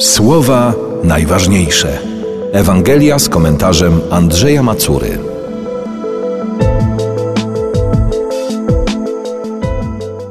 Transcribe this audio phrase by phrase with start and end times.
[0.00, 0.74] Słowa
[1.04, 1.98] najważniejsze.
[2.52, 5.18] Ewangelia z komentarzem Andrzeja Macury.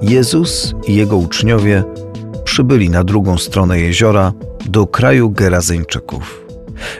[0.02, 1.84] Jezus i jego uczniowie
[2.44, 4.33] przybyli na drugą stronę jeziora
[4.65, 6.46] do kraju Gerazyńczyków.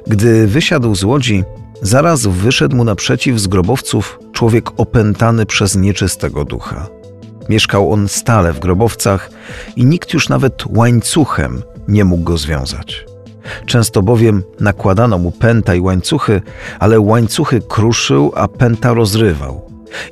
[0.08, 1.44] Gdy wysiadł z łodzi,
[1.82, 6.88] zaraz wyszedł mu naprzeciw z grobowców człowiek opętany przez nieczystego ducha.
[7.50, 9.30] Mieszkał on stale w grobowcach
[9.76, 13.06] i nikt już nawet łańcuchem nie mógł go związać.
[13.66, 16.42] Często bowiem nakładano mu pęta i łańcuchy,
[16.80, 19.62] ale łańcuchy kruszył, a pęta rozrywał.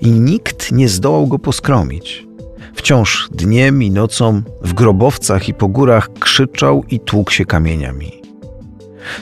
[0.01, 2.27] I nikt nie zdołał go poskromić.
[2.75, 8.21] Wciąż dniem i nocą w grobowcach i po górach krzyczał i tłukł się kamieniami.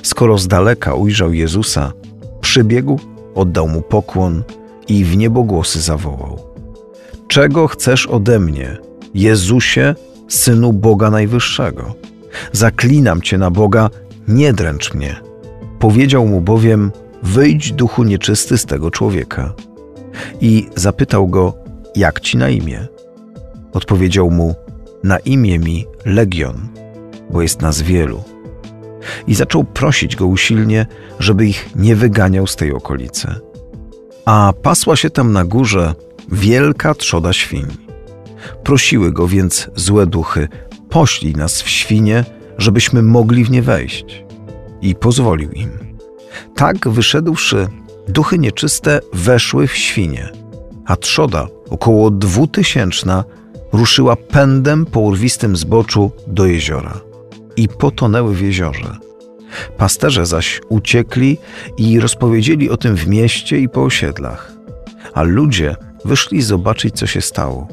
[0.04, 1.92] Skoro z daleka ujrzał Jezusa,
[2.42, 3.00] przybiegł,
[3.36, 4.44] oddał mu pokłon
[4.88, 6.40] i w niebogłosy zawołał:
[7.28, 8.78] Czego chcesz ode mnie,
[9.14, 9.96] Jezusie,
[10.28, 11.96] synu Boga Najwyższego?
[12.52, 13.90] Zaklinam cię na Boga,
[14.28, 15.16] nie dręcz mnie.
[15.80, 16.92] Powiedział mu bowiem:
[17.24, 19.54] Wyjdź, duchu nieczysty z tego człowieka.
[20.42, 21.54] I zapytał go:
[21.96, 22.88] Jak ci na imię?
[23.74, 24.56] Odpowiedział mu:
[25.04, 26.68] Na imię mi Legion,
[27.30, 28.24] bo jest nas wielu.
[29.28, 30.86] I zaczął prosić go usilnie,
[31.20, 33.28] żeby ich nie wyganiał z tej okolicy.
[34.26, 35.94] A pasła się tam na górze
[36.32, 37.66] wielka trzoda świń.
[38.64, 40.48] Prosiły go więc złe duchy:
[40.96, 42.24] Poślij nas w świnie,
[42.58, 44.24] żebyśmy mogli w nie wejść.
[44.82, 45.70] I pozwolił im.
[46.56, 47.68] Tak wyszedłszy,
[48.08, 50.30] duchy nieczyste weszły w świnie,
[50.86, 53.24] a trzoda, około dwutysięczna,
[53.74, 57.02] ruszyła pędem po urwistym zboczu do jeziora
[57.56, 58.98] i potonęły w jeziorze.
[59.78, 61.38] Pasterze zaś uciekli
[61.78, 64.52] i rozpowiedzieli o tym w mieście i po osiedlach.
[65.14, 67.68] A ludzie wyszli zobaczyć, co się stało.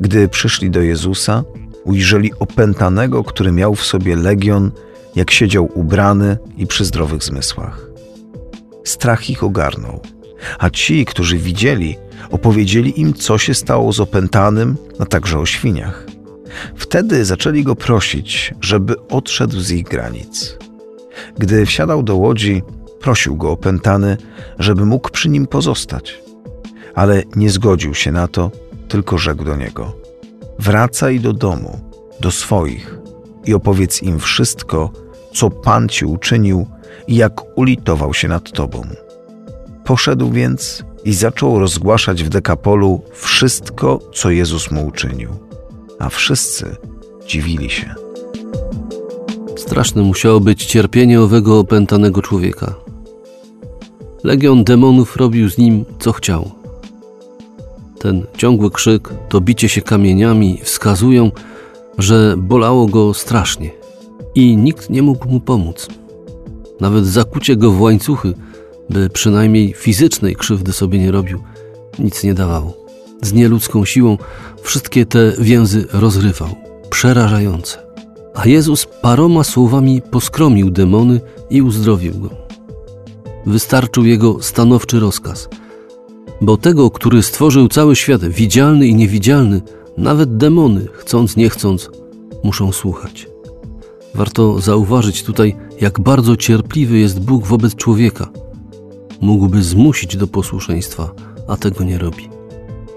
[0.00, 1.44] Gdy przyszli do Jezusa,
[1.84, 4.70] ujrzeli opętanego, który miał w sobie legion,
[5.14, 7.86] jak siedział ubrany i przy zdrowych zmysłach.
[8.84, 10.00] Strach ich ogarnął,
[10.58, 11.96] a ci, którzy widzieli,
[12.30, 16.06] opowiedzieli im, co się stało z opętanym, a także o świniach.
[16.76, 20.58] Wtedy zaczęli go prosić, żeby odszedł z ich granic.
[21.38, 22.62] Gdy wsiadał do łodzi,
[23.00, 24.16] prosił go opętany,
[24.58, 26.22] żeby mógł przy nim pozostać.
[26.94, 28.50] Ale nie zgodził się na to,
[28.88, 29.96] tylko rzekł do niego:
[30.58, 31.80] Wracaj do domu,
[32.20, 32.98] do swoich
[33.44, 34.90] i opowiedz im wszystko,
[35.32, 36.66] co Pan ci uczynił
[37.06, 38.82] i jak ulitował się nad tobą.
[39.84, 45.30] Poszedł więc i zaczął rozgłaszać w Dekapolu wszystko, co Jezus mu uczynił.
[45.98, 46.76] A wszyscy
[47.26, 47.94] dziwili się.
[49.56, 52.74] Straszne musiało być cierpienie owego opętanego człowieka.
[54.24, 56.63] Legion demonów robił z nim, co chciał.
[57.98, 61.30] Ten ciągły krzyk, to bicie się kamieniami wskazują,
[61.98, 63.70] że bolało go strasznie
[64.34, 65.88] i nikt nie mógł mu pomóc.
[66.80, 68.34] Nawet zakucie go w łańcuchy,
[68.90, 71.40] by przynajmniej fizycznej krzywdy sobie nie robił,
[71.98, 72.84] nic nie dawało.
[73.22, 74.18] Z nieludzką siłą
[74.62, 76.48] wszystkie te więzy rozrywał.
[76.90, 77.78] Przerażające.
[78.34, 82.30] A Jezus paroma słowami poskromił demony i uzdrowił go.
[83.46, 85.48] Wystarczył jego stanowczy rozkaz.
[86.40, 89.62] Bo tego, który stworzył cały świat, widzialny i niewidzialny,
[89.96, 91.90] nawet demony, chcąc nie chcąc,
[92.42, 93.26] muszą słuchać.
[94.14, 98.30] Warto zauważyć tutaj, jak bardzo cierpliwy jest Bóg wobec człowieka.
[99.20, 101.14] Mógłby zmusić do posłuszeństwa,
[101.48, 102.28] a tego nie robi.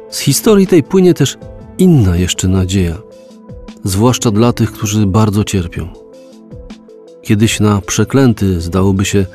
[0.10, 1.38] Z historii tej płynie też
[1.78, 2.98] inna jeszcze nadzieja,
[3.84, 5.90] zwłaszcza dla tych, którzy bardzo cierpią.
[7.22, 9.26] Kiedyś na przeklęty, zdałoby się,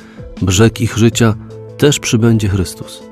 [0.43, 1.35] brzeg ich życia
[1.79, 3.12] też przybędzie Chrystus